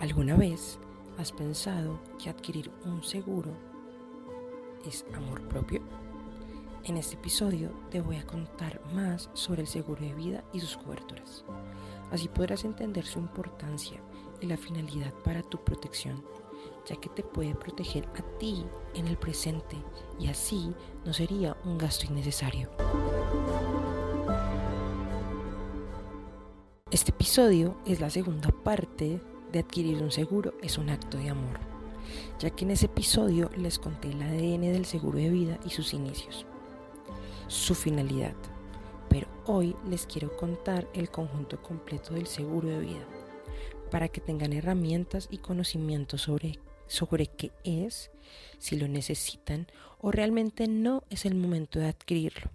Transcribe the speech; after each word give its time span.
¿Alguna 0.00 0.36
vez 0.36 0.78
has 1.18 1.32
pensado 1.32 1.98
que 2.22 2.30
adquirir 2.30 2.70
un 2.84 3.02
seguro 3.02 3.50
es 4.86 5.04
amor 5.12 5.42
propio? 5.48 5.80
En 6.84 6.96
este 6.96 7.16
episodio 7.16 7.72
te 7.90 8.00
voy 8.00 8.14
a 8.14 8.24
contar 8.24 8.80
más 8.94 9.28
sobre 9.32 9.62
el 9.62 9.66
seguro 9.66 10.00
de 10.00 10.14
vida 10.14 10.44
y 10.52 10.60
sus 10.60 10.76
coberturas. 10.76 11.44
Así 12.12 12.28
podrás 12.28 12.64
entender 12.64 13.04
su 13.04 13.18
importancia 13.18 14.00
y 14.40 14.46
la 14.46 14.56
finalidad 14.56 15.12
para 15.24 15.42
tu 15.42 15.58
protección, 15.64 16.24
ya 16.86 16.94
que 16.94 17.08
te 17.08 17.24
puede 17.24 17.56
proteger 17.56 18.08
a 18.16 18.38
ti 18.38 18.64
en 18.94 19.08
el 19.08 19.18
presente 19.18 19.76
y 20.20 20.28
así 20.28 20.72
no 21.04 21.12
sería 21.12 21.56
un 21.64 21.76
gasto 21.76 22.06
innecesario. 22.06 22.70
Este 26.92 27.10
episodio 27.10 27.76
es 27.84 27.98
la 27.98 28.10
segunda 28.10 28.50
parte 28.50 29.20
de 29.52 29.60
adquirir 29.60 30.02
un 30.02 30.10
seguro 30.10 30.54
es 30.62 30.78
un 30.78 30.90
acto 30.90 31.18
de 31.18 31.30
amor, 31.30 31.58
ya 32.38 32.50
que 32.50 32.64
en 32.64 32.72
ese 32.72 32.86
episodio 32.86 33.50
les 33.56 33.78
conté 33.78 34.10
el 34.10 34.22
ADN 34.22 34.72
del 34.72 34.84
seguro 34.84 35.18
de 35.18 35.30
vida 35.30 35.58
y 35.64 35.70
sus 35.70 35.94
inicios, 35.94 36.46
su 37.48 37.74
finalidad, 37.74 38.34
pero 39.08 39.26
hoy 39.46 39.74
les 39.88 40.06
quiero 40.06 40.36
contar 40.36 40.86
el 40.94 41.10
conjunto 41.10 41.62
completo 41.62 42.14
del 42.14 42.26
seguro 42.26 42.68
de 42.68 42.80
vida, 42.80 43.06
para 43.90 44.08
que 44.08 44.20
tengan 44.20 44.52
herramientas 44.52 45.28
y 45.30 45.38
conocimientos 45.38 46.22
sobre, 46.22 46.58
sobre 46.86 47.26
qué 47.26 47.52
es, 47.64 48.10
si 48.58 48.76
lo 48.76 48.88
necesitan 48.88 49.66
o 50.00 50.10
realmente 50.10 50.68
no 50.68 51.02
es 51.10 51.24
el 51.24 51.34
momento 51.34 51.78
de 51.78 51.88
adquirirlo, 51.88 52.50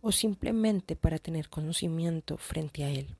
o 0.00 0.12
simplemente 0.12 0.96
para 0.96 1.18
tener 1.18 1.48
conocimiento 1.48 2.36
frente 2.36 2.84
a 2.84 2.90
él. 2.90 3.16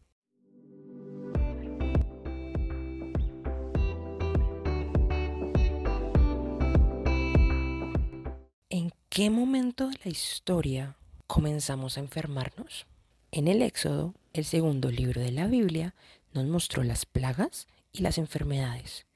Qué 9.16 9.30
momento 9.30 9.88
de 9.88 9.98
la 10.04 10.10
historia 10.10 10.94
comenzamos 11.26 11.96
a 11.96 12.00
enfermarnos? 12.00 12.86
En 13.32 13.48
el 13.48 13.62
Éxodo, 13.62 14.14
el 14.34 14.44
segundo 14.44 14.90
libro 14.90 15.22
de 15.22 15.32
la 15.32 15.46
Biblia, 15.46 15.94
nos 16.34 16.44
mostró 16.44 16.82
las 16.82 17.06
plagas 17.06 17.66
y 17.92 18.02
las 18.02 18.18
enfermedades. 18.18 19.06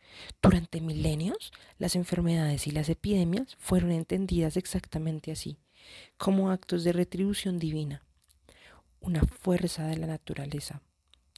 Durante 0.40 0.80
milenios, 0.80 1.52
las 1.76 1.96
enfermedades 1.96 2.66
y 2.66 2.70
las 2.70 2.88
epidemias 2.88 3.56
fueron 3.58 3.92
entendidas 3.92 4.56
exactamente 4.56 5.32
así, 5.32 5.58
como 6.16 6.50
actos 6.50 6.82
de 6.82 6.94
retribución 6.94 7.58
divina, 7.58 8.02
una 9.00 9.20
fuerza 9.20 9.86
de 9.86 9.98
la 9.98 10.06
naturaleza, 10.06 10.80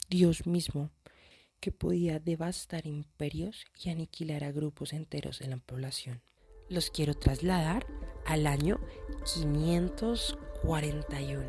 Dios 0.09 0.47
mismo, 0.47 0.89
que 1.59 1.73
podía 1.73 2.17
devastar 2.17 2.87
imperios 2.87 3.65
y 3.83 3.89
aniquilar 3.89 4.45
a 4.45 4.53
grupos 4.53 4.93
enteros 4.93 5.39
de 5.39 5.47
la 5.47 5.57
población. 5.57 6.21
Los 6.69 6.89
quiero 6.89 7.13
trasladar 7.13 7.85
al 8.25 8.47
año 8.47 8.79
541. 9.33 11.43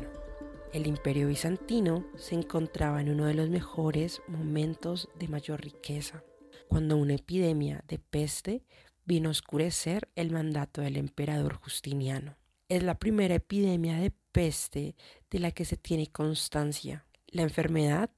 El 0.73 0.87
imperio 0.87 1.29
bizantino 1.29 2.05
se 2.17 2.35
encontraba 2.35 2.99
en 2.99 3.09
uno 3.09 3.23
de 3.25 3.33
los 3.33 3.49
mejores 3.49 4.21
momentos 4.27 5.07
de 5.17 5.29
mayor 5.29 5.61
riqueza, 5.61 6.25
cuando 6.67 6.97
una 6.97 7.13
epidemia 7.13 7.81
de 7.87 7.97
peste 7.97 8.65
vino 9.05 9.29
a 9.29 9.31
oscurecer 9.31 10.09
el 10.15 10.31
mandato 10.31 10.81
del 10.81 10.97
emperador 10.97 11.55
Justiniano. 11.55 12.35
Es 12.67 12.83
la 12.83 12.99
primera 12.99 13.35
epidemia 13.35 13.97
de 13.97 14.11
peste 14.33 14.97
de 15.29 15.39
la 15.39 15.51
que 15.51 15.63
se 15.63 15.77
tiene 15.77 16.07
constancia. 16.07 17.05
La 17.27 17.43
enfermedad 17.43 18.09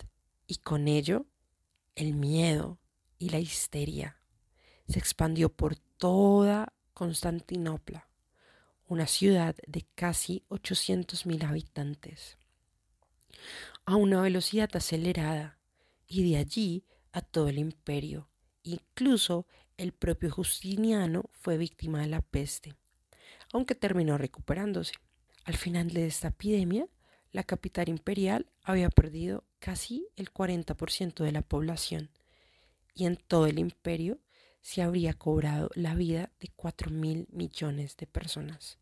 y 0.47 0.55
con 0.55 0.87
ello 0.87 1.27
el 1.95 2.15
miedo 2.15 2.79
y 3.19 3.29
la 3.29 3.39
histeria 3.39 4.17
se 4.87 4.99
expandió 4.99 5.49
por 5.49 5.75
toda 5.75 6.73
Constantinopla 6.97 8.07
una 8.87 9.05
ciudad 9.05 9.55
de 9.67 9.85
casi 9.93 10.43
800.000 10.49 11.43
habitantes, 11.43 12.39
a 13.85 13.95
una 13.95 14.19
velocidad 14.19 14.75
acelerada, 14.75 15.59
y 16.07 16.27
de 16.27 16.37
allí 16.37 16.85
a 17.11 17.21
todo 17.21 17.49
el 17.49 17.59
imperio. 17.59 18.29
Incluso 18.63 19.45
el 19.77 19.91
propio 19.91 20.31
Justiniano 20.31 21.29
fue 21.33 21.59
víctima 21.59 22.01
de 22.01 22.07
la 22.07 22.21
peste, 22.21 22.73
aunque 23.53 23.75
terminó 23.75 24.17
recuperándose. 24.17 24.93
Al 25.43 25.55
final 25.55 25.91
de 25.91 26.07
esta 26.07 26.29
epidemia, 26.29 26.87
la 27.31 27.43
capital 27.43 27.89
imperial 27.89 28.49
había 28.63 28.89
perdido 28.89 29.43
casi 29.59 30.07
el 30.15 30.33
40% 30.33 31.23
de 31.23 31.31
la 31.31 31.43
población 31.43 32.09
y 32.95 33.05
en 33.05 33.17
todo 33.17 33.45
el 33.45 33.59
imperio 33.59 34.17
se 34.67 34.81
habría 34.81 35.13
cobrado 35.13 35.69
la 35.75 35.95
vida 35.95 36.29
de 36.41 36.49
4 36.53 36.91
mil 36.91 37.25
millones 37.31 37.95
de 37.95 38.05
personas. 38.05 38.79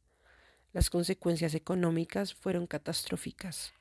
Las 0.74 0.90
consecuencias 0.90 1.54
económicas 1.54 2.34
fueron 2.34 2.66
catastróficas. 2.66 3.72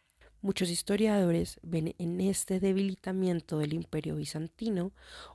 Muchos 0.42 0.68
historiadores 0.68 1.58
ven 1.62 1.94
en 1.96 2.20
este 2.20 2.60
debilitamiento 2.60 3.56
del 3.56 3.72
imperio 3.72 4.16
bizantino 4.16 4.92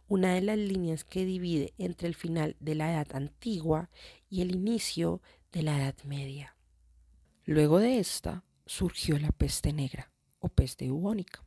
una 0.08 0.36
de 0.36 0.42
las 0.42 0.60
líneas 0.60 1.04
que 1.06 1.26
divide 1.26 1.74
entre 1.80 2.08
el 2.08 2.14
final 2.14 2.56
de 2.60 2.76
la 2.76 2.94
Edad 2.94 3.16
Antigua 3.16 3.90
y 4.30 4.44
el 4.44 4.52
inicio 4.52 5.24
de 5.52 5.64
la 5.64 5.76
Edad 5.76 5.96
Media. 6.04 6.56
Luego 7.46 7.80
de 7.80 7.98
esta 7.98 8.44
surgió 8.68 9.18
la 9.18 9.32
peste 9.32 9.74
negra 9.74 10.12
o 10.38 10.50
peste 10.50 10.88
bubónica. 10.88 11.44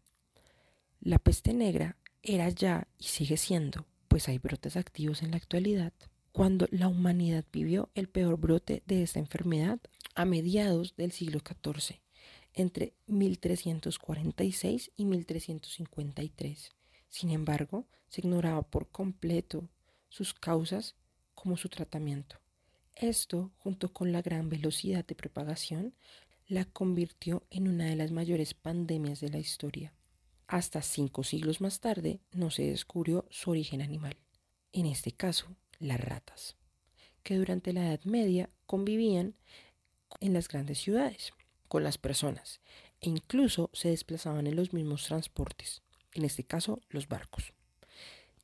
La 1.01 1.21
peste 1.21 1.55
negra 1.55 1.97
era 2.25 2.49
ya 2.49 2.89
y 2.99 3.05
sigue 3.05 3.37
siendo 3.37 3.87
pues 4.13 4.29
hay 4.29 4.37
brotes 4.37 4.77
activos 4.77 5.23
en 5.23 5.31
la 5.31 5.39
actualidad. 5.39 5.95
Cuando 6.33 6.67
la 6.71 6.87
humanidad 6.87 7.47
vivió 7.51 7.89
el 7.95 8.11
peor 8.11 8.39
brote 8.39 8.83
de 8.85 9.03
esta 9.03 9.19
enfermedad 9.19 9.81
a 10.15 10.27
mediados 10.27 10.97
del 10.97 11.13
siglo 11.13 11.41
XIV, 11.41 11.99
entre 12.53 12.93
1346 13.07 14.91
y 14.99 15.07
1353. 15.07 16.73
Sin 17.09 17.31
embargo, 17.31 17.87
se 18.11 18.21
ignoraba 18.21 18.61
por 18.61 18.91
completo 18.91 19.71
sus 20.11 20.35
causas 20.35 20.95
como 21.35 21.57
su 21.57 21.71
tratamiento. 21.71 22.37
Esto, 22.95 23.51
junto 23.57 23.95
con 23.95 24.13
la 24.13 24.21
gran 24.21 24.51
velocidad 24.51 25.07
de 25.07 25.15
propagación, 25.15 25.95
la 26.49 26.67
convirtió 26.67 27.47
en 27.49 27.67
una 27.67 27.87
de 27.87 27.97
las 27.97 28.11
mayores 28.11 28.53
pandemias 28.53 29.21
de 29.21 29.31
la 29.31 29.39
historia. 29.39 29.95
Hasta 30.53 30.83
cinco 30.83 31.25
siglos 31.25 31.63
más 31.63 31.81
tarde 31.81 32.21
no 32.31 32.51
se 32.51 32.65
descubrió 32.65 33.25
su 33.31 33.53
origen 33.53 33.81
animal, 33.81 34.19
en 34.75 34.85
este 34.85 35.11
caso 35.11 35.47
las 35.79 35.99
ratas, 35.99 36.57
que 37.23 37.39
durante 37.39 37.73
la 37.73 37.87
Edad 37.87 38.05
Media 38.05 38.51
convivían 38.67 39.35
en 40.21 40.35
las 40.35 40.49
grandes 40.49 40.77
ciudades 40.77 41.33
con 41.69 41.85
las 41.85 41.97
personas 41.97 42.61
e 43.01 43.09
incluso 43.09 43.71
se 43.73 43.89
desplazaban 43.89 44.47
en 44.47 44.57
los 44.57 44.75
mismos 44.75 45.07
transportes, 45.07 45.81
en 46.13 46.27
este 46.27 46.45
caso 46.45 46.83
los 46.91 47.09
barcos, 47.09 47.55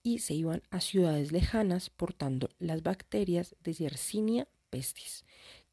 y 0.02 0.20
se 0.20 0.32
iban 0.32 0.62
a 0.70 0.80
ciudades 0.80 1.30
lejanas 1.30 1.90
portando 1.90 2.48
las 2.58 2.82
bacterias 2.82 3.54
de 3.60 3.74
Yersinia 3.74 4.48
pestis, 4.70 5.26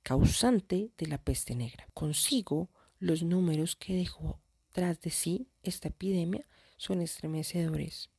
causante 0.03 0.91
de 0.97 1.07
la 1.07 1.17
peste 1.17 1.55
negra. 1.55 1.87
Consigo 1.93 2.69
los 2.99 3.23
números 3.23 3.77
que 3.77 3.95
dejó 3.95 4.41
tras 4.75 4.99
de 4.99 5.09
sí 5.09 5.47
esta 5.63 5.87
epidemia 5.87 6.45
son 6.75 7.01
estremecedores. 7.01 8.09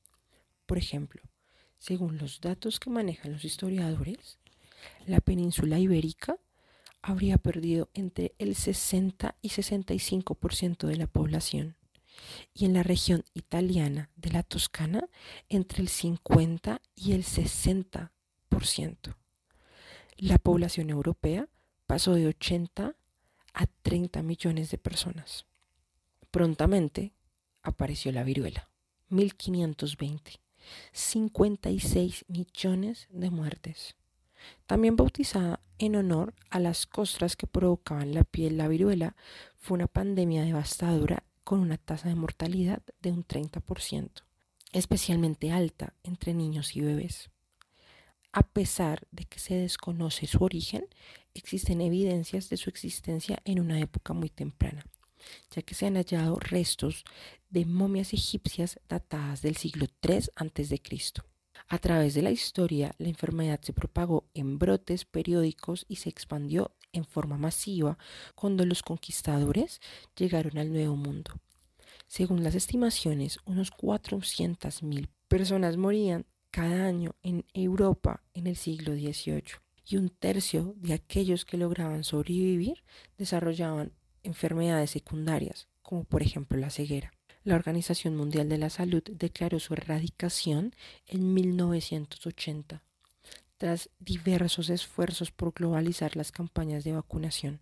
Por 0.65 0.79
ejemplo, 0.79 1.21
según 1.77 2.17
los 2.17 2.41
datos 2.41 2.81
que 2.81 2.89
manejan 2.89 3.35
los 3.35 3.45
historiadores, 3.45 4.39
la 5.05 5.21
península 5.21 5.79
ibérica 5.79 6.39
habría 7.03 7.37
perdido 7.37 7.91
entre 7.93 8.35
el 8.39 8.55
60 8.55 9.35
y 9.43 9.51
65% 9.51 10.87
de 10.87 10.97
la 10.97 11.07
población 11.07 11.77
y 12.55 12.65
en 12.65 12.73
la 12.73 12.83
región 12.83 13.23
italiana 13.35 14.09
de 14.17 14.31
la 14.31 14.43
Toscana 14.43 15.11
entre 15.51 15.83
el 15.83 15.89
50 15.89 16.81
y 16.95 17.13
el 17.13 17.23
60%. 17.23 18.09
La 20.17 20.39
población 20.39 20.89
europea 20.89 21.51
pasó 21.87 22.15
de 22.15 22.29
80 22.29 22.97
a 23.53 23.67
30 23.83 24.23
millones 24.23 24.71
de 24.71 24.79
personas. 24.79 25.45
Prontamente 26.37 27.15
apareció 27.63 28.13
la 28.13 28.23
viruela, 28.23 28.69
1520, 29.09 30.33
56 30.93 32.27
millones 32.29 33.09
de 33.09 33.31
muertes. 33.31 33.97
También 34.67 34.97
bautizada 34.97 35.61
en 35.79 35.97
honor 35.97 36.35
a 36.51 36.61
las 36.61 36.85
costras 36.85 37.37
que 37.37 37.47
provocaban 37.47 38.13
la 38.13 38.25
piel, 38.25 38.59
la 38.59 38.69
viruela 38.69 39.17
fue 39.57 39.77
una 39.77 39.87
pandemia 39.87 40.45
devastadora 40.45 41.25
con 41.43 41.61
una 41.61 41.79
tasa 41.79 42.11
de 42.11 42.17
mortalidad 42.17 42.83
de 43.01 43.13
un 43.13 43.27
30%, 43.27 44.11
especialmente 44.73 45.53
alta 45.53 45.95
entre 46.03 46.35
niños 46.35 46.77
y 46.77 46.83
bebés. 46.83 47.31
A 48.33 48.43
pesar 48.43 49.09
de 49.11 49.25
que 49.25 49.39
se 49.39 49.55
desconoce 49.55 50.27
su 50.27 50.45
origen, 50.45 50.87
existen 51.33 51.81
evidencias 51.81 52.51
de 52.51 52.59
su 52.59 52.69
existencia 52.69 53.41
en 53.47 53.59
una 53.59 53.81
época 53.81 54.13
muy 54.13 54.29
temprana 54.29 54.85
ya 55.51 55.63
que 55.63 55.75
se 55.75 55.87
han 55.87 55.97
hallado 55.97 56.39
restos 56.39 57.05
de 57.51 57.65
momias 57.65 58.13
egipcias 58.13 58.81
datadas 58.89 59.43
del 59.43 59.57
siglo 59.57 59.87
III 60.03 60.31
a.C. 60.37 60.81
A 61.69 61.79
través 61.79 62.15
de 62.15 62.23
la 62.23 62.31
historia, 62.31 62.95
la 62.99 63.09
enfermedad 63.09 63.61
se 63.63 63.73
propagó 63.73 64.29
en 64.35 64.59
brotes 64.59 65.05
periódicos 65.05 65.85
y 65.89 65.97
se 65.97 66.09
expandió 66.09 66.73
en 66.93 67.05
forma 67.05 67.39
masiva 67.39 67.99
cuando 68.35 68.65
los 68.65 68.83
conquistadores 68.83 69.81
llegaron 70.17 70.59
al 70.59 70.73
Nuevo 70.73 70.97
Mundo. 70.97 71.33
Según 72.07 72.45
las 72.45 72.55
estimaciones, 72.55 73.39
unos 73.47 73.73
400.000 73.73 75.09
personas 75.29 75.77
morían 75.77 76.27
cada 76.51 76.87
año 76.87 77.15
en 77.23 77.45
Europa 77.53 78.23
en 78.33 78.47
el 78.47 78.57
siglo 78.57 78.95
XVIII 78.95 79.43
y 79.85 79.97
un 79.97 80.09
tercio 80.09 80.75
de 80.77 80.95
aquellos 80.95 81.45
que 81.45 81.57
lograban 81.57 82.05
sobrevivir 82.05 82.83
desarrollaban 83.19 83.93
enfermedades 84.27 84.91
secundarias, 84.91 85.69
como 85.83 86.05
por 86.05 86.23
ejemplo 86.23 86.59
la 86.59 86.71
ceguera. 86.71 87.13
La 87.45 87.55
Organización 87.55 88.17
Mundial 88.17 88.49
de 88.49 88.59
la 88.59 88.71
Salud 88.71 89.03
declaró 89.09 89.61
su 89.61 89.75
erradicación 89.75 90.75
en 91.07 91.33
1980, 91.33 92.83
tras 93.57 93.89
diversos 94.01 94.69
esfuerzos 94.69 95.31
por 95.31 95.53
globalizar 95.53 96.17
las 96.17 96.33
campañas 96.33 96.85
de 96.85 96.93
vacunación. 96.93 97.61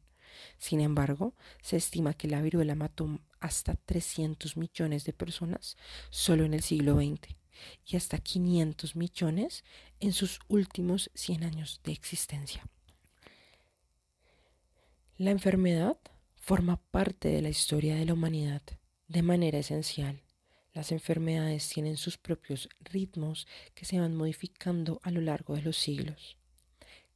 Sin 0.59 0.81
embargo, 0.81 1.35
se 1.63 1.77
estima 1.77 2.15
que 2.15 2.29
la 2.29 2.43
viruela 2.43 2.75
mató 2.75 3.21
hasta 3.41 3.75
300 3.75 4.57
millones 4.57 5.05
de 5.05 5.13
personas 5.13 5.77
solo 6.11 6.45
en 6.45 6.55
el 6.55 6.63
siglo 6.63 6.97
XX 6.97 7.37
y 7.87 7.97
hasta 7.97 8.19
500 8.19 8.97
millones 8.97 9.65
en 10.01 10.13
sus 10.13 10.41
últimos 10.49 11.11
100 11.15 11.45
años 11.45 11.81
de 11.85 11.93
existencia. 11.93 12.67
La 15.17 15.31
enfermedad 15.31 15.97
forma 16.45 16.77
parte 16.91 17.29
de 17.29 17.41
la 17.41 17.49
historia 17.49 17.97
de 17.97 18.05
la 18.05 18.13
humanidad 18.13 18.61
de 19.09 19.23
manera 19.23 19.57
esencial. 19.57 20.21
Las 20.75 20.93
enfermedades 20.93 21.67
tienen 21.71 21.97
sus 21.97 22.19
propios 22.19 22.69
ritmos 22.81 23.47
que 23.75 23.87
se 23.87 23.99
van 23.99 24.15
modificando 24.15 25.01
a 25.05 25.11
lo 25.11 25.23
largo 25.23 25.55
de 25.55 25.63
los 25.63 25.79
siglos. 25.79 26.37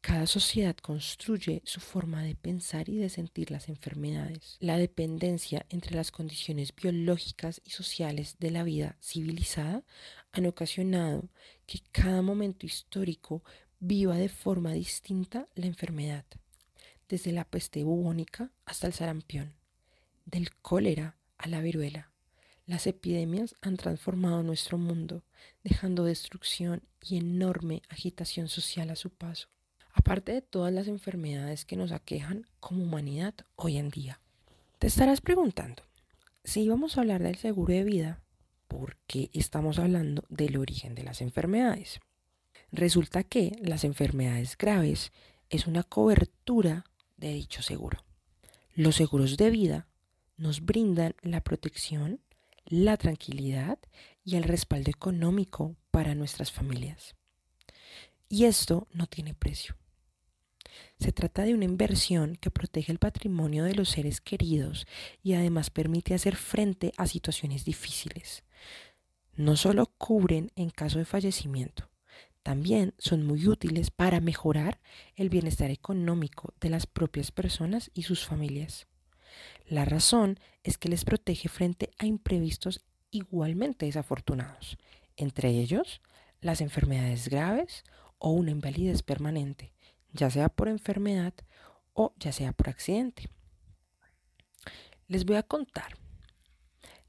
Cada 0.01 0.27
sociedad 0.27 0.75
construye 0.77 1.61
su 1.67 1.79
forma 1.81 2.23
de 2.23 2.37
pensar 2.37 2.89
y 2.89 2.97
de 2.97 3.11
sentir 3.11 3.51
las 3.51 3.69
enfermedades. 3.69 4.57
La 4.61 4.79
dependencia 4.79 5.67
entre 5.69 5.95
las 5.95 6.11
condiciones 6.11 6.75
biológicas 6.75 7.61
y 7.67 7.71
sociales 7.73 8.37
de 8.39 8.51
la 8.51 8.63
vida 8.63 8.97
civilizada 9.03 9.85
han 10.33 10.47
ocasionado 10.47 11.29
que 11.67 11.81
cada 11.93 12.23
momento 12.23 12.65
histórico 12.65 13.45
viva 13.79 14.17
de 14.17 14.31
forma 14.31 14.73
distinta 14.73 15.49
la 15.55 15.67
enfermedad, 15.67 16.25
desde 17.09 17.33
la 17.33 17.45
peste 17.45 17.85
bubónica 17.85 18.51
hasta 18.65 18.87
el 18.87 18.93
sarampión, 18.93 19.55
del 20.27 20.55
cólera 20.57 21.17
a 21.39 21.49
la 21.49 21.61
viruela. 21.61 22.11
Las 22.67 22.87
epidemias 22.87 23.55
han 23.63 23.77
transformado 23.77 24.43
nuestro 24.43 24.79
mundo, 24.79 25.25
dejando 25.65 26.05
destrucción 26.05 26.83
y 27.01 27.17
enorme 27.17 27.83
agitación 27.89 28.49
social 28.49 28.91
a 28.91 28.97
su 28.97 29.11
paso 29.11 29.49
aparte 29.99 30.33
de 30.33 30.43
todas 30.43 30.73
las 30.73 30.87
enfermedades 30.87 31.65
que 31.65 31.75
nos 31.77 31.91
aquejan 31.91 32.47
como 32.61 32.85
humanidad 32.85 33.35
hoy 33.57 33.79
en 33.79 33.91
día. 33.91 34.21
Te 34.79 34.87
estarás 34.87 35.21
preguntando, 35.21 35.83
si 36.45 36.63
íbamos 36.63 36.97
a 36.97 37.01
hablar 37.01 37.21
del 37.21 37.35
seguro 37.35 37.75
de 37.75 37.83
vida, 37.83 38.23
¿por 38.69 38.97
qué 39.09 39.29
estamos 39.33 39.81
hablando 39.81 40.23
del 40.29 40.57
origen 40.57 40.95
de 40.95 41.03
las 41.03 41.21
enfermedades? 41.21 41.99
Resulta 42.71 43.25
que 43.25 43.57
las 43.61 43.83
enfermedades 43.83 44.57
graves 44.57 45.13
es 45.51 45.67
una 45.67 45.83
cobertura 45.83 46.85
de 47.19 47.35
dicho 47.35 47.63
seguro. 47.63 48.05
Los 48.75 48.97
seguros 48.97 49.37
de 49.37 49.51
vida 49.51 49.89
nos 50.37 50.65
brindan 50.65 51.15
la 51.21 51.43
protección, 51.43 52.21
la 52.65 52.97
tranquilidad 52.97 53.79
y 54.25 54.37
el 54.37 54.45
respaldo 54.45 54.91
económico 54.91 55.77
para 55.91 56.15
nuestras 56.15 56.53
familias. 56.53 57.17
Y 58.29 58.45
esto 58.45 58.89
no 58.93 59.07
tiene 59.07 59.35
precio. 59.35 59.77
Se 61.01 61.13
trata 61.13 61.45
de 61.45 61.55
una 61.55 61.65
inversión 61.65 62.37
que 62.37 62.51
protege 62.51 62.93
el 62.93 62.99
patrimonio 62.99 63.65
de 63.65 63.75
los 63.75 63.89
seres 63.89 64.21
queridos 64.21 64.87
y 65.23 65.35
además 65.35 65.71
permite 65.71 66.15
hacer 66.15 66.37
frente 66.37 66.93
a 66.97 67.07
situaciones 67.07 67.65
difíciles. 67.65 68.45
No 69.35 69.57
solo 69.57 69.87
cubren 69.87 70.53
en 70.57 70.71
caso 70.71 70.99
de 70.99 71.05
fallecimiento, 71.05 71.88
también 72.49 72.95
son 72.97 73.27
muy 73.27 73.47
útiles 73.47 73.91
para 73.91 74.21
mejorar 74.21 74.81
el 75.17 75.29
bienestar 75.29 75.71
económico 75.71 76.55
de 76.63 76.71
las 76.71 76.87
propias 76.87 77.31
personas 77.31 77.91
y 77.93 78.05
sus 78.05 78.25
familias. 78.25 78.87
La 79.67 79.85
razón 79.85 80.41
es 80.63 80.79
que 80.79 80.89
les 80.89 81.05
protege 81.05 81.51
frente 81.51 81.91
a 81.99 82.07
imprevistos 82.07 82.81
igualmente 83.11 83.85
desafortunados, 83.85 84.79
entre 85.19 85.51
ellos 85.51 86.01
las 86.41 86.63
enfermedades 86.63 87.29
graves 87.29 87.85
o 88.17 88.31
una 88.31 88.53
invalidez 88.53 89.03
permanente, 89.03 89.75
ya 90.15 90.31
sea 90.31 90.49
por 90.49 90.69
enfermedad 90.69 91.35
o 91.93 92.15
ya 92.19 92.33
sea 92.33 92.55
por 92.55 92.71
accidente. 92.71 93.29
Les 95.07 95.27
voy 95.27 95.37
a 95.37 95.43
contar. 95.43 95.99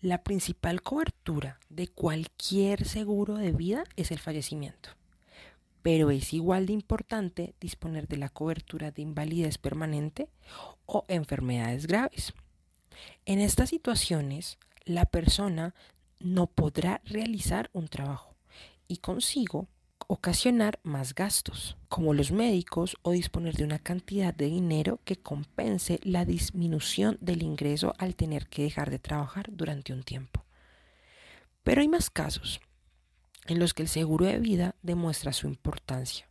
La 0.02 0.22
principal 0.22 0.82
cobertura 0.82 1.62
de 1.70 1.88
cualquier 1.88 2.84
seguro 2.84 3.36
de 3.36 3.54
vida 3.54 3.86
es 3.96 4.12
el 4.12 4.20
fallecimiento, 4.20 4.99
pero 5.90 6.12
es 6.12 6.34
igual 6.36 6.68
de 6.68 6.74
importante 6.74 7.56
disponer 7.60 8.08
de 8.08 8.18
la 8.18 8.30
cobertura 8.30 8.92
de 8.92 9.02
invalidez 9.02 9.58
permanente 9.58 10.30
o 10.86 11.04
enfermedades 11.08 11.88
graves. 11.88 12.36
En 13.26 13.40
estas 13.40 13.72
situaciones, 13.72 14.60
la 14.86 15.06
persona 15.06 15.74
no 16.20 16.46
podrá 16.46 17.02
realizar 17.06 17.72
un 17.74 17.88
trabajo 17.88 18.36
y 18.88 18.98
consigo 18.98 19.68
ocasionar 20.06 20.80
más 20.84 21.16
gastos, 21.16 21.76
como 21.88 22.14
los 22.14 22.32
médicos 22.32 22.96
o 23.02 23.10
disponer 23.10 23.56
de 23.56 23.64
una 23.64 23.80
cantidad 23.80 24.32
de 24.32 24.46
dinero 24.46 25.00
que 25.06 25.16
compense 25.16 26.00
la 26.04 26.24
disminución 26.24 27.18
del 27.20 27.42
ingreso 27.42 27.96
al 27.98 28.16
tener 28.16 28.46
que 28.46 28.62
dejar 28.62 28.92
de 28.92 29.00
trabajar 29.00 29.48
durante 29.52 29.92
un 29.92 30.04
tiempo. 30.04 30.46
Pero 31.64 31.82
hay 31.82 31.88
más 31.88 32.12
casos 32.12 32.62
en 33.50 33.60
los 33.60 33.74
que 33.74 33.82
el 33.82 33.90
seguro 33.90 34.26
de 34.26 34.40
vida 34.40 34.76
demuestra 34.84 35.34
su 35.34 35.48
importancia, 35.48 36.30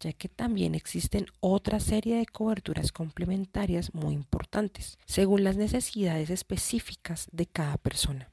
ya 0.00 0.12
que 0.12 0.28
también 0.28 0.74
existen 0.74 1.26
otra 1.38 1.78
serie 1.78 2.16
de 2.16 2.26
coberturas 2.26 2.90
complementarias 2.90 3.94
muy 3.94 4.14
importantes, 4.14 4.98
según 5.06 5.44
las 5.44 5.56
necesidades 5.56 6.28
específicas 6.28 7.28
de 7.30 7.46
cada 7.46 7.76
persona. 7.76 8.30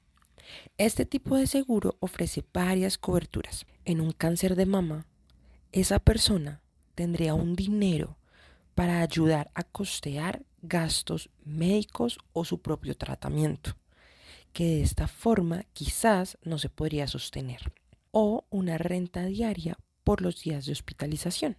Este 0.78 1.06
tipo 1.06 1.36
de 1.36 1.46
seguro 1.46 1.98
ofrece 2.00 2.44
varias 2.54 2.98
coberturas. 2.98 3.66
En 3.86 4.02
un 4.02 4.14
cáncer 4.14 4.56
de 4.56 4.66
mama, 4.66 5.06
esa 5.71 6.00
persona 6.00 6.62
tendría 6.95 7.36
un 7.36 7.56
dinero 7.56 8.18
para 8.74 9.02
ayudar 9.02 9.52
a 9.54 9.64
costear 9.64 10.44
gastos 10.64 11.30
médicos 11.45 12.18
o 12.33 12.45
su 12.45 12.62
propio 12.62 12.95
tratamiento, 12.95 13.76
que 14.54 14.66
de 14.66 14.81
esta 14.81 15.07
forma 15.07 15.66
quizás 15.74 16.38
no 16.44 16.57
se 16.57 16.69
podría 16.69 17.07
sostener, 17.07 17.71
o 18.19 18.47
una 18.50 18.80
renta 18.80 19.26
diaria 19.26 19.78
por 20.04 20.24
los 20.24 20.42
días 20.42 20.66
de 20.66 20.71
hospitalización. 20.71 21.56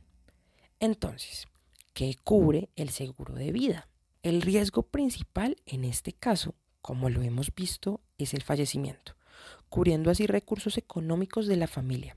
Entonces, 0.80 1.46
¿qué 1.92 2.16
cubre 2.24 2.70
el 2.74 2.88
seguro 2.88 3.34
de 3.34 3.52
vida? 3.52 3.88
El 4.24 4.42
riesgo 4.42 4.82
principal 4.82 5.56
en 5.66 5.84
este 5.84 6.12
caso 6.12 6.56
como 6.88 7.10
lo 7.10 7.22
hemos 7.22 7.54
visto, 7.54 8.00
es 8.16 8.32
el 8.34 8.42
fallecimiento, 8.42 9.14
cubriendo 9.68 10.10
así 10.10 10.26
recursos 10.26 10.78
económicos 10.78 11.46
de 11.46 11.56
la 11.56 11.66
familia. 11.66 12.16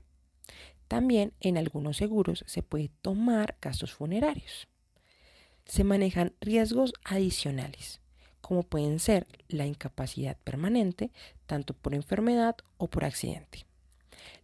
También 0.88 1.34
en 1.40 1.58
algunos 1.58 1.98
seguros 1.98 2.42
se 2.46 2.62
puede 2.62 2.88
tomar 3.02 3.58
gastos 3.60 3.92
funerarios. 3.92 4.68
Se 5.66 5.84
manejan 5.84 6.34
riesgos 6.40 6.94
adicionales, 7.04 8.00
como 8.40 8.62
pueden 8.62 8.98
ser 8.98 9.26
la 9.48 9.66
incapacidad 9.66 10.36
permanente, 10.42 11.10
tanto 11.46 11.74
por 11.74 11.94
enfermedad 11.94 12.56
o 12.78 12.88
por 12.88 13.04
accidente. 13.04 13.66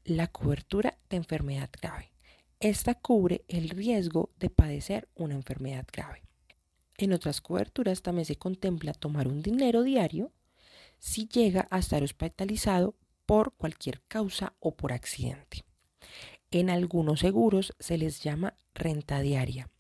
La 0.04 0.28
cobertura 0.28 0.99
de 1.08 1.16
enfermedad 1.16 1.70
grave. 1.80 2.12
Esta 2.61 2.94
cubre 2.94 3.44
el 3.49 3.68
riesgo 3.70 4.30
de 4.38 4.50
padecer 4.50 5.08
una 5.14 5.35
enfermedad 5.35 5.87
grave. 5.92 6.23
En 6.97 7.12
otras 7.12 7.40
coberturas 7.40 8.02
también 8.02 8.25
se 8.25 8.37
contempla 8.37 8.92
tomar 8.92 9.28
un 9.28 9.42
dinero 9.42 9.82
diario 9.82 10.32
si 10.99 11.28
llega 11.28 11.68
a 11.70 11.78
estar 11.78 12.02
hospitalizado 12.02 12.97
por 13.26 13.54
cualquier 13.54 14.02
causa 14.08 14.54
o 14.58 14.75
por 14.75 14.92
accidente. 14.92 15.64
En 16.50 16.70
algunos 16.70 17.20
seguros 17.20 17.75
se 17.78 17.99
les 17.99 18.20
llama 18.20 18.54
renta 18.75 19.20
diaria. 19.20 19.70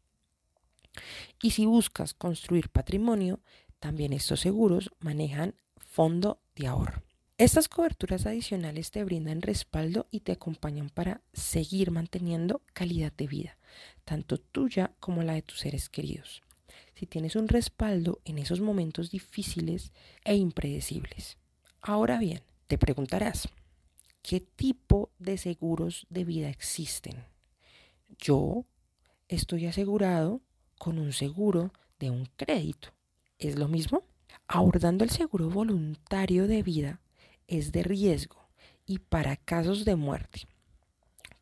Y 1.42 1.52
si 1.52 1.66
buscas 1.66 2.14
construir 2.14 2.68
patrimonio, 2.68 3.40
también 3.78 4.12
estos 4.12 4.40
seguros 4.40 4.90
manejan 5.00 5.54
fondo 5.76 6.42
de 6.54 6.66
ahorro. 6.66 7.07
Estas 7.38 7.68
coberturas 7.68 8.26
adicionales 8.26 8.90
te 8.90 9.04
brindan 9.04 9.42
respaldo 9.42 10.08
y 10.10 10.20
te 10.20 10.32
acompañan 10.32 10.90
para 10.90 11.22
seguir 11.32 11.90
manteniendo 11.90 12.62
calidad 12.74 13.12
de 13.12 13.28
vida, 13.28 13.56
tanto 14.04 14.38
tuya 14.38 14.92
como 15.00 15.22
la 15.22 15.34
de 15.34 15.42
tus 15.42 15.60
seres 15.60 15.88
queridos 15.88 16.42
si 16.98 17.06
tienes 17.06 17.36
un 17.36 17.46
respaldo 17.46 18.20
en 18.24 18.38
esos 18.38 18.60
momentos 18.60 19.12
difíciles 19.12 19.92
e 20.24 20.34
impredecibles. 20.34 21.36
Ahora 21.80 22.18
bien, 22.18 22.42
te 22.66 22.76
preguntarás, 22.76 23.48
¿qué 24.20 24.40
tipo 24.40 25.10
de 25.20 25.38
seguros 25.38 26.08
de 26.10 26.24
vida 26.24 26.48
existen? 26.48 27.24
Yo 28.18 28.64
estoy 29.28 29.66
asegurado 29.66 30.40
con 30.76 30.98
un 30.98 31.12
seguro 31.12 31.72
de 32.00 32.10
un 32.10 32.26
crédito. 32.36 32.88
¿Es 33.38 33.56
lo 33.56 33.68
mismo? 33.68 34.02
Abordando 34.48 35.04
el 35.04 35.10
seguro 35.10 35.48
voluntario 35.48 36.48
de 36.48 36.64
vida 36.64 37.00
es 37.48 37.72
de 37.72 37.82
riesgo 37.82 38.48
y 38.86 38.98
para 38.98 39.36
casos 39.36 39.84
de 39.84 39.96
muerte, 39.96 40.46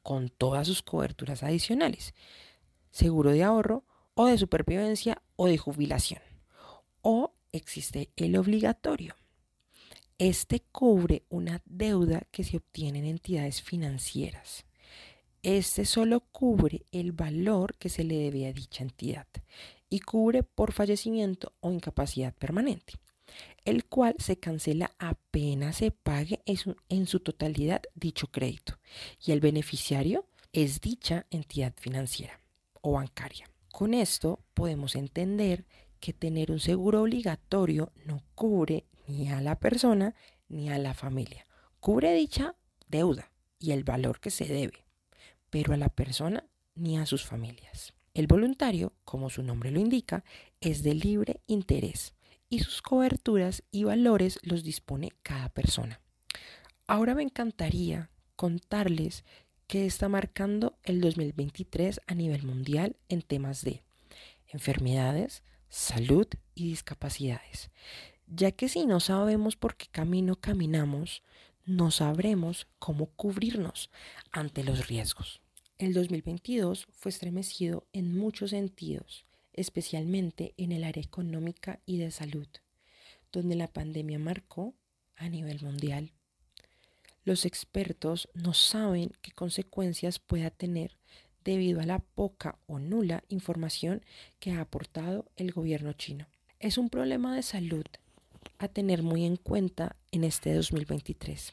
con 0.02 0.30
todas 0.30 0.66
sus 0.66 0.82
coberturas 0.82 1.42
adicionales, 1.42 2.14
seguro 2.90 3.32
de 3.32 3.42
ahorro 3.42 3.84
o 4.14 4.26
de 4.26 4.38
supervivencia 4.38 5.22
o 5.36 5.46
de 5.46 5.58
jubilación. 5.58 6.22
O 7.02 7.34
existe 7.52 8.10
el 8.16 8.36
obligatorio. 8.36 9.14
Este 10.18 10.60
cubre 10.72 11.24
una 11.28 11.60
deuda 11.66 12.22
que 12.30 12.42
se 12.42 12.56
obtiene 12.56 13.00
en 13.00 13.04
entidades 13.04 13.60
financieras. 13.60 14.64
Este 15.42 15.84
solo 15.84 16.20
cubre 16.32 16.86
el 16.90 17.12
valor 17.12 17.76
que 17.76 17.90
se 17.90 18.02
le 18.02 18.16
debe 18.16 18.46
a 18.48 18.52
dicha 18.52 18.82
entidad 18.82 19.26
y 19.90 20.00
cubre 20.00 20.42
por 20.42 20.72
fallecimiento 20.72 21.52
o 21.60 21.70
incapacidad 21.70 22.34
permanente, 22.34 22.94
el 23.64 23.84
cual 23.86 24.14
se 24.18 24.38
cancela 24.38 24.92
apenas 24.98 25.76
se 25.76 25.90
pague 25.90 26.42
en 26.46 27.06
su, 27.06 27.20
totalidad 27.20 27.82
dicho 27.94 28.28
crédito 28.28 28.78
y 29.24 29.32
el 29.32 29.40
beneficiario 29.40 30.26
es 30.52 30.80
dicha 30.80 31.26
entidad 31.30 31.74
financiera 31.76 32.40
o 32.80 32.92
bancaria. 32.92 33.50
Con 33.72 33.94
esto 33.94 34.40
podemos 34.54 34.96
entender 34.96 35.66
que 36.00 36.12
tener 36.12 36.50
un 36.50 36.60
seguro 36.60 37.02
obligatorio 37.02 37.92
no 38.04 38.22
cubre 38.34 38.86
ni 39.06 39.28
a 39.30 39.40
la 39.40 39.58
persona 39.58 40.14
ni 40.48 40.70
a 40.70 40.78
la 40.78 40.94
familia. 40.94 41.46
Cubre 41.80 42.14
dicha 42.14 42.54
deuda 42.88 43.32
y 43.58 43.72
el 43.72 43.84
valor 43.84 44.20
que 44.20 44.30
se 44.30 44.44
debe 44.44 44.86
pero 45.50 45.74
a 45.74 45.76
la 45.76 45.88
persona 45.88 46.44
ni 46.74 46.98
a 46.98 47.06
sus 47.06 47.24
familias. 47.24 47.94
El 48.14 48.26
voluntario, 48.26 48.92
como 49.04 49.30
su 49.30 49.42
nombre 49.42 49.70
lo 49.70 49.80
indica, 49.80 50.24
es 50.60 50.82
de 50.82 50.94
libre 50.94 51.40
interés 51.46 52.15
y 52.48 52.60
sus 52.60 52.82
coberturas 52.82 53.62
y 53.70 53.84
valores 53.84 54.38
los 54.42 54.62
dispone 54.62 55.12
cada 55.22 55.48
persona. 55.48 56.00
Ahora 56.86 57.14
me 57.14 57.22
encantaría 57.22 58.10
contarles 58.36 59.24
qué 59.66 59.86
está 59.86 60.08
marcando 60.08 60.78
el 60.84 61.00
2023 61.00 62.00
a 62.06 62.14
nivel 62.14 62.44
mundial 62.44 62.96
en 63.08 63.22
temas 63.22 63.62
de 63.62 63.82
enfermedades, 64.48 65.42
salud 65.68 66.26
y 66.54 66.68
discapacidades, 66.68 67.70
ya 68.26 68.52
que 68.52 68.68
si 68.68 68.86
no 68.86 69.00
sabemos 69.00 69.56
por 69.56 69.76
qué 69.76 69.86
camino 69.90 70.36
caminamos, 70.36 71.22
no 71.64 71.90
sabremos 71.90 72.68
cómo 72.78 73.06
cubrirnos 73.06 73.90
ante 74.30 74.62
los 74.62 74.86
riesgos. 74.86 75.40
El 75.78 75.92
2022 75.92 76.86
fue 76.92 77.10
estremecido 77.10 77.86
en 77.92 78.16
muchos 78.16 78.50
sentidos, 78.50 79.25
especialmente 79.56 80.54
en 80.56 80.72
el 80.72 80.84
área 80.84 81.02
económica 81.02 81.80
y 81.86 81.98
de 81.98 82.10
salud, 82.10 82.48
donde 83.32 83.56
la 83.56 83.68
pandemia 83.68 84.18
marcó 84.18 84.74
a 85.16 85.28
nivel 85.28 85.62
mundial. 85.62 86.12
Los 87.24 87.44
expertos 87.44 88.28
no 88.34 88.54
saben 88.54 89.10
qué 89.22 89.32
consecuencias 89.32 90.18
pueda 90.18 90.50
tener 90.50 90.96
debido 91.44 91.80
a 91.80 91.86
la 91.86 91.98
poca 91.98 92.58
o 92.66 92.78
nula 92.78 93.24
información 93.28 94.04
que 94.38 94.52
ha 94.52 94.60
aportado 94.60 95.30
el 95.36 95.52
gobierno 95.52 95.92
chino. 95.92 96.26
Es 96.60 96.78
un 96.78 96.88
problema 96.88 97.34
de 97.34 97.42
salud 97.42 97.84
a 98.58 98.68
tener 98.68 99.02
muy 99.02 99.24
en 99.24 99.36
cuenta 99.36 99.96
en 100.12 100.24
este 100.24 100.54
2023 100.54 101.52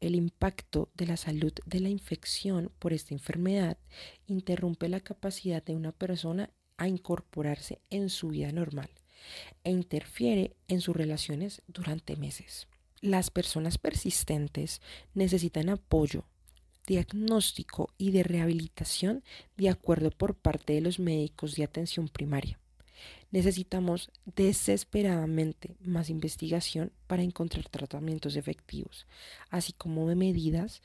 el 0.00 0.14
impacto 0.14 0.90
de 0.94 1.06
la 1.06 1.16
salud 1.16 1.52
de 1.66 1.80
la 1.80 1.88
infección 1.88 2.70
por 2.78 2.92
esta 2.92 3.14
enfermedad 3.14 3.78
interrumpe 4.26 4.88
la 4.88 5.00
capacidad 5.00 5.62
de 5.62 5.74
una 5.74 5.92
persona 5.92 6.50
a 6.78 6.88
incorporarse 6.88 7.80
en 7.90 8.08
su 8.08 8.28
vida 8.28 8.50
normal 8.52 8.88
e 9.64 9.70
interfiere 9.70 10.56
en 10.68 10.80
sus 10.80 10.96
relaciones 10.96 11.62
durante 11.66 12.16
meses. 12.16 12.66
Las 13.00 13.30
personas 13.30 13.78
persistentes 13.78 14.80
necesitan 15.14 15.68
apoyo, 15.68 16.24
diagnóstico 16.86 17.92
y 17.98 18.10
de 18.12 18.22
rehabilitación 18.22 19.22
de 19.56 19.68
acuerdo 19.68 20.10
por 20.10 20.34
parte 20.34 20.72
de 20.72 20.80
los 20.80 20.98
médicos 20.98 21.54
de 21.54 21.64
atención 21.64 22.08
primaria. 22.08 22.58
Necesitamos 23.30 24.10
desesperadamente 24.24 25.76
más 25.80 26.08
investigación 26.08 26.92
para 27.06 27.22
encontrar 27.22 27.68
tratamientos 27.68 28.36
efectivos, 28.36 29.06
así 29.50 29.72
como 29.74 30.08
de 30.08 30.16
medidas 30.16 30.82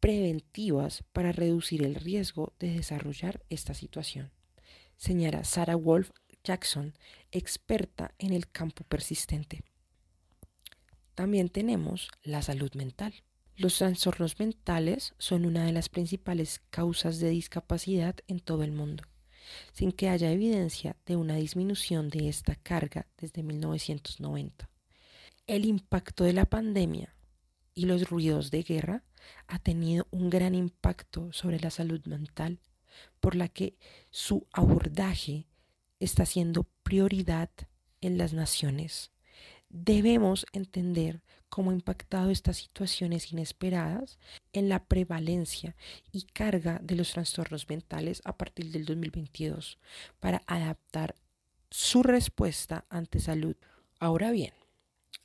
preventivas 0.00 1.04
para 1.12 1.30
reducir 1.30 1.84
el 1.84 1.94
riesgo 1.94 2.52
de 2.58 2.74
desarrollar 2.74 3.44
esta 3.48 3.74
situación. 3.74 4.32
Señala 5.02 5.42
Sarah 5.42 5.74
Wolf 5.74 6.12
Jackson, 6.44 6.94
experta 7.32 8.14
en 8.20 8.32
el 8.32 8.48
campo 8.48 8.84
persistente. 8.84 9.64
También 11.16 11.48
tenemos 11.48 12.08
la 12.22 12.40
salud 12.40 12.72
mental. 12.74 13.12
Los 13.56 13.78
trastornos 13.78 14.38
mentales 14.38 15.16
son 15.18 15.44
una 15.44 15.66
de 15.66 15.72
las 15.72 15.88
principales 15.88 16.62
causas 16.70 17.18
de 17.18 17.30
discapacidad 17.30 18.14
en 18.28 18.38
todo 18.38 18.62
el 18.62 18.70
mundo 18.70 19.02
sin 19.72 19.90
que 19.90 20.08
haya 20.08 20.30
evidencia 20.30 20.94
de 21.04 21.16
una 21.16 21.34
disminución 21.34 22.08
de 22.08 22.28
esta 22.28 22.54
carga 22.54 23.08
desde 23.18 23.42
1990. 23.42 24.70
El 25.48 25.64
impacto 25.64 26.22
de 26.22 26.32
la 26.32 26.44
pandemia 26.44 27.16
y 27.74 27.86
los 27.86 28.08
ruidos 28.08 28.52
de 28.52 28.62
guerra 28.62 29.02
ha 29.48 29.58
tenido 29.58 30.06
un 30.12 30.30
gran 30.30 30.54
impacto 30.54 31.32
sobre 31.32 31.58
la 31.58 31.70
salud 31.70 32.06
mental, 32.06 32.60
por 33.20 33.34
la 33.34 33.48
que 33.48 33.76
su 34.10 34.46
abordaje 34.52 35.46
está 36.00 36.26
siendo 36.26 36.64
prioridad 36.82 37.50
en 38.00 38.18
las 38.18 38.32
naciones. 38.32 39.10
Debemos 39.68 40.44
entender 40.52 41.22
cómo 41.48 41.70
ha 41.70 41.74
impactado 41.74 42.30
estas 42.30 42.56
situaciones 42.56 43.32
inesperadas 43.32 44.18
en 44.52 44.68
la 44.68 44.84
prevalencia 44.84 45.76
y 46.10 46.22
carga 46.22 46.78
de 46.82 46.96
los 46.96 47.12
trastornos 47.12 47.68
mentales 47.68 48.20
a 48.24 48.36
partir 48.36 48.70
del 48.70 48.84
2022 48.84 49.78
para 50.20 50.42
adaptar 50.46 51.14
su 51.70 52.02
respuesta 52.02 52.84
ante 52.90 53.20
salud. 53.20 53.56
Ahora 53.98 54.30
bien, 54.30 54.52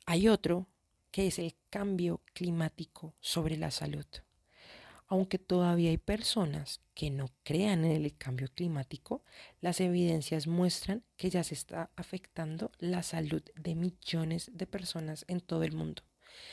hay 0.06 0.28
otro 0.28 0.68
que 1.10 1.26
es 1.26 1.38
el 1.38 1.54
cambio 1.70 2.22
climático 2.32 3.14
sobre 3.20 3.56
la 3.56 3.70
salud. 3.70 4.06
Aunque 5.08 5.38
todavía 5.38 5.88
hay 5.88 5.96
personas 5.96 6.82
que 6.94 7.10
no 7.10 7.30
crean 7.42 7.84
en 7.86 8.04
el 8.04 8.16
cambio 8.16 8.48
climático, 8.54 9.24
las 9.60 9.80
evidencias 9.80 10.46
muestran 10.46 11.02
que 11.16 11.30
ya 11.30 11.42
se 11.42 11.54
está 11.54 11.90
afectando 11.96 12.70
la 12.78 13.02
salud 13.02 13.42
de 13.56 13.74
millones 13.74 14.50
de 14.52 14.66
personas 14.66 15.24
en 15.26 15.40
todo 15.40 15.62
el 15.64 15.72
mundo. 15.72 16.02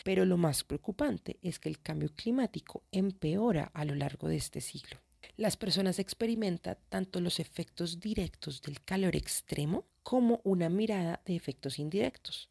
Pero 0.05 0.23
lo 0.23 0.37
más 0.37 0.63
preocupante 0.63 1.37
es 1.41 1.59
que 1.59 1.67
el 1.67 1.81
cambio 1.81 2.09
climático 2.15 2.83
empeora 2.91 3.71
a 3.73 3.83
lo 3.83 3.93
largo 3.93 4.29
de 4.29 4.37
este 4.37 4.61
siglo. 4.61 5.01
Las 5.35 5.57
personas 5.57 5.99
experimentan 5.99 6.77
tanto 6.87 7.19
los 7.19 7.41
efectos 7.41 7.99
directos 7.99 8.61
del 8.61 8.81
calor 8.83 9.17
extremo 9.17 9.85
como 10.01 10.39
una 10.45 10.69
mirada 10.69 11.21
de 11.25 11.35
efectos 11.35 11.77
indirectos. 11.77 12.49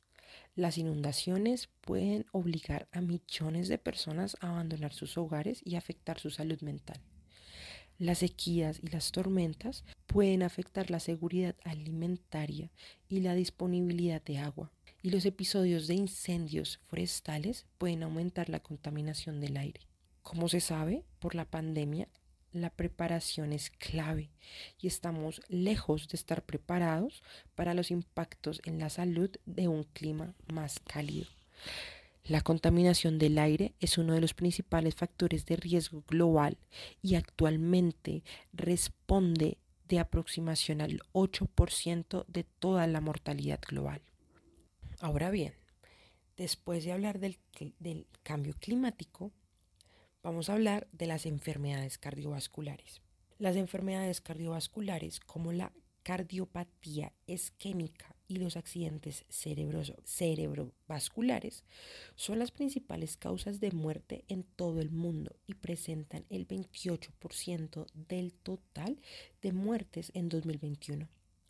Las 0.56 0.78
inundaciones 0.78 1.68
pueden 1.80 2.26
obligar 2.30 2.86
a 2.92 3.00
millones 3.00 3.68
de 3.68 3.78
personas 3.78 4.36
a 4.40 4.50
abandonar 4.50 4.92
sus 4.92 5.18
hogares 5.18 5.60
y 5.64 5.74
afectar 5.74 6.20
su 6.20 6.30
salud 6.30 6.60
mental. 6.60 7.00
Las 7.98 8.18
sequías 8.18 8.78
y 8.80 8.88
las 8.88 9.10
tormentas 9.10 9.84
pueden 10.06 10.44
afectar 10.44 10.90
la 10.90 11.00
seguridad 11.00 11.56
alimentaria 11.64 12.70
y 13.08 13.20
la 13.20 13.34
disponibilidad 13.34 14.22
de 14.22 14.38
agua 14.38 14.70
y 15.02 15.10
los 15.10 15.26
episodios 15.26 15.86
de 15.86 15.94
incendios 15.94 16.80
forestales 16.86 17.66
pueden 17.76 18.04
aumentar 18.04 18.48
la 18.48 18.60
contaminación 18.60 19.40
del 19.40 19.56
aire. 19.56 19.80
Como 20.22 20.48
se 20.48 20.60
sabe, 20.60 21.04
por 21.18 21.34
la 21.34 21.44
pandemia, 21.44 22.08
la 22.54 22.70
preparación 22.70 23.52
es 23.52 23.70
clave 23.70 24.30
y 24.80 24.86
estamos 24.86 25.42
lejos 25.48 26.08
de 26.08 26.16
estar 26.16 26.42
preparados 26.42 27.22
para 27.54 27.74
los 27.74 27.90
impactos 27.90 28.62
en 28.64 28.78
la 28.78 28.88
salud 28.88 29.30
de 29.44 29.68
un 29.68 29.84
clima 29.84 30.34
más 30.52 30.80
cálido. 30.80 31.26
La 32.24 32.40
contaminación 32.40 33.18
del 33.18 33.38
aire 33.38 33.74
es 33.80 33.98
uno 33.98 34.14
de 34.14 34.20
los 34.20 34.32
principales 34.32 34.94
factores 34.94 35.44
de 35.44 35.56
riesgo 35.56 36.02
global 36.08 36.56
y 37.02 37.16
actualmente 37.16 38.22
responde 38.54 39.58
de 39.88 39.98
aproximación 39.98 40.80
al 40.80 41.00
8% 41.12 42.24
de 42.26 42.44
toda 42.44 42.86
la 42.86 43.02
mortalidad 43.02 43.60
global. 43.60 44.00
Ahora 45.00 45.30
bien, 45.30 45.52
después 46.36 46.84
de 46.84 46.92
hablar 46.92 47.18
del, 47.18 47.36
cambio 48.22 48.54
climático, 48.58 49.32
vamos 50.24 50.48
a 50.48 50.54
hablar 50.54 50.88
de 50.90 51.06
las 51.06 51.26
enfermedades 51.26 51.98
cardiovasculares. 51.98 53.02
Las 53.38 53.54
enfermedades 53.56 54.22
cardiovasculares 54.22 55.20
como 55.20 55.52
la 55.52 55.70
cardiopatía 56.02 57.12
isquémica 57.26 58.16
y 58.26 58.36
los 58.36 58.56
accidentes 58.56 59.26
cerebrovasculares 59.28 61.64
son 62.14 62.38
las 62.38 62.52
principales 62.52 63.18
causas 63.18 63.60
de 63.60 63.72
muerte 63.72 64.24
en 64.28 64.44
todo 64.44 64.80
el 64.80 64.90
mundo 64.90 65.36
y 65.46 65.52
presentan 65.54 66.24
el 66.30 66.48
28% 66.48 67.84
del 67.92 68.32
total 68.32 68.98
de 69.42 69.52
muertes 69.52 70.10
en 70.14 70.30
2021. 70.30 71.06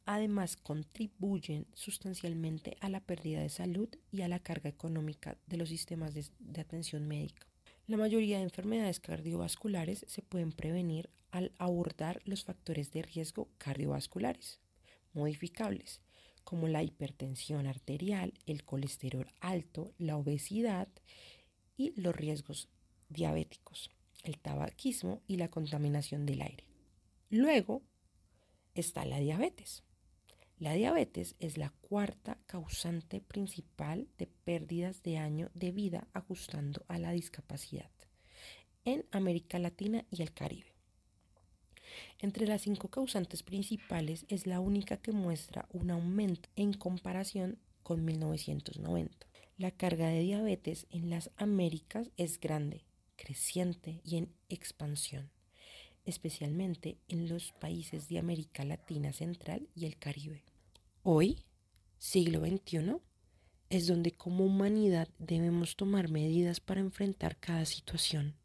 Además, 0.07 0.57
contribuyen 0.57 1.67
sustancialmente 1.75 2.77
a 2.81 2.89
la 2.89 2.99
pérdida 3.01 3.41
de 3.41 3.49
salud 3.49 3.89
y 4.11 4.23
a 4.23 4.29
la 4.29 4.41
carga 4.41 4.69
económica 4.69 5.39
de 5.47 5.59
los 5.59 5.69
sistemas 5.69 6.13
de, 6.13 6.27
de 6.41 6.61
atención 6.61 7.07
médica. 7.07 7.47
La 7.87 7.99
mayoría 7.99 8.39
de 8.39 8.45
enfermedades 8.45 8.99
cardiovasculares 8.99 10.07
se 10.09 10.23
pueden 10.23 10.53
prevenir 10.53 11.11
al 11.31 11.53
abordar 11.59 12.23
los 12.25 12.43
factores 12.43 12.91
de 12.93 13.03
riesgo 13.03 13.49
cardiovasculares 13.59 14.59
modificables, 15.13 16.01
como 16.45 16.67
la 16.69 16.83
hipertensión 16.83 17.67
arterial, 17.67 18.33
el 18.47 18.65
colesterol 18.65 19.27
alto, 19.41 19.93
la 19.99 20.17
obesidad 20.17 20.89
y 21.77 21.93
los 22.01 22.15
riesgos 22.15 22.69
diabéticos, 23.09 23.91
el 24.23 24.39
tabaquismo 24.39 25.23
y 25.27 25.37
la 25.37 25.51
contaminación 25.51 26.25
del 26.25 26.43
aire. 26.43 26.65
Luego 27.31 27.83
está 28.75 29.05
la 29.05 29.19
diabetes. 29.19 29.83
La 30.59 30.75
diabetes 30.75 31.35
es 31.41 31.59
la 31.59 31.71
cuarta 31.81 32.39
causante 32.47 33.21
principal 33.21 34.07
de 34.19 34.29
pérdidas 34.29 35.03
de 35.03 35.19
año 35.19 35.51
de 35.55 35.73
vida 35.73 36.07
ajustando 36.13 36.85
a 36.87 36.99
la 36.99 37.11
discapacidad 37.11 37.91
en 38.85 39.05
América 39.11 39.59
Latina 39.59 40.05
y 40.11 40.23
el 40.23 40.33
Caribe. 40.33 40.75
Entre 42.21 42.47
las 42.47 42.63
cinco 42.63 42.89
causantes 42.89 43.43
principales 43.43 44.27
es 44.29 44.47
la 44.47 44.61
única 44.61 44.97
que 44.99 45.13
muestra 45.13 45.67
un 45.73 45.91
aumento 45.91 46.49
en 46.57 46.73
comparación 46.73 47.59
con 47.83 48.05
1990. 48.05 49.27
La 49.57 49.71
carga 49.71 50.09
de 50.09 50.21
diabetes 50.21 50.87
en 50.91 51.11
las 51.11 51.31
Américas 51.37 52.11
es 52.17 52.41
grande, 52.41 52.85
creciente 53.17 54.01
y 54.05 54.17
en 54.17 54.33
expansión, 54.49 55.31
especialmente 56.05 56.99
en 57.09 57.29
los 57.29 57.53
países 57.53 58.09
de 58.09 58.19
América 58.19 58.65
Latina 58.65 59.13
Central 59.13 59.69
y 59.75 59.87
el 59.87 59.97
Caribe. 59.97 60.45
Hoy, 61.03 61.45
siglo 61.99 62.41
XXI, 62.41 62.97
es 63.71 63.87
donde 63.87 64.13
como 64.13 64.45
humanidad 64.45 65.09
debemos 65.19 65.77
tomar 65.77 66.11
medidas 66.11 66.61
para 66.61 66.81
enfrentar 66.81 67.39
cada 67.39 67.65
situación 67.65 68.37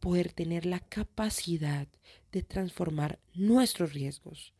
poder 0.00 0.32
tener 0.32 0.66
la 0.66 0.80
capacidad 0.80 1.88
de 2.32 2.42
transformar 2.42 3.18
nuestros 3.34 3.92
riesgos, 3.92 4.54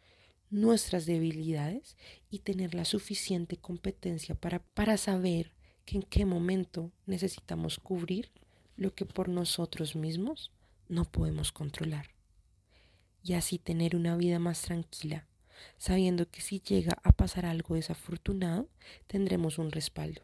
nuestras 0.51 1.07
debilidades 1.07 1.97
y 2.31 2.41
tener 2.41 2.75
la 2.75 2.85
suficiente 2.85 3.57
competencia 3.57 4.35
para, 4.35 4.61
para 4.61 4.97
saber 4.97 5.53
que 5.85 5.99
en 5.99 6.03
qué 6.03 6.25
momento 6.25 6.91
necesitamos 7.07 7.79
cubrir 7.79 8.31
lo 8.77 8.95
que 8.95 9.07
por 9.07 9.29
nosotros 9.29 9.95
mismos 9.95 10.53
no 10.89 11.05
podemos 11.05 11.53
controlar. 11.53 12.11
Y 13.23 13.35
así 13.35 13.59
tener 13.59 13.97
una 13.97 14.17
vida 14.17 14.39
más 14.39 14.63
tranquila, 14.63 15.27
sabiendo 15.79 16.29
que 16.31 16.41
si 16.41 16.61
llega 16.61 16.97
a 17.03 17.13
pasar 17.13 17.47
algo 17.47 17.75
desafortunado, 17.75 18.69
tendremos 19.07 19.59
un 19.59 19.73
respaldo. 19.73 20.23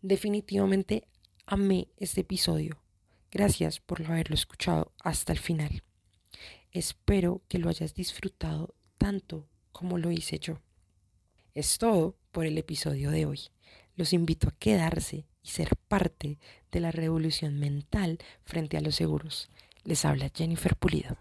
Definitivamente 0.00 1.06
amé 1.46 1.88
este 1.96 2.22
episodio. 2.22 2.82
Gracias 3.30 3.80
por 3.80 4.04
haberlo 4.04 4.34
escuchado 4.34 4.92
hasta 5.02 5.32
el 5.32 5.38
final. 5.38 5.82
Espero 6.70 7.42
que 7.48 7.58
lo 7.58 7.68
hayas 7.68 7.94
disfrutado 7.94 8.74
tanto 8.98 9.48
como 9.72 9.98
lo 9.98 10.10
hice 10.10 10.38
yo. 10.38 10.60
Es 11.54 11.78
todo 11.78 12.16
por 12.30 12.46
el 12.46 12.56
episodio 12.58 13.10
de 13.10 13.26
hoy. 13.26 13.40
Los 13.94 14.12
invito 14.12 14.48
a 14.48 14.56
quedarse 14.58 15.26
y 15.42 15.48
ser 15.48 15.76
parte 15.88 16.38
de 16.70 16.80
la 16.80 16.90
revolución 16.90 17.58
mental 17.58 18.18
frente 18.44 18.76
a 18.76 18.80
los 18.80 18.94
seguros. 18.94 19.50
Les 19.84 20.04
habla 20.04 20.30
Jennifer 20.34 20.76
Pulido. 20.76 21.16